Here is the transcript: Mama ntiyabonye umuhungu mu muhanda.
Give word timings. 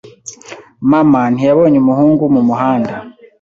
Mama 0.91 1.21
ntiyabonye 1.33 1.77
umuhungu 1.83 2.23
mu 2.35 2.41
muhanda. 2.47 2.93